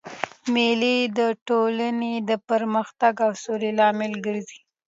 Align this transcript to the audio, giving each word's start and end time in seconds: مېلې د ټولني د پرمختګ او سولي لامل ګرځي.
مېلې 0.53 0.97
د 1.17 1.19
ټولني 1.47 2.13
د 2.29 2.31
پرمختګ 2.49 3.13
او 3.25 3.31
سولي 3.43 3.71
لامل 3.79 4.13
ګرځي. 4.25 4.59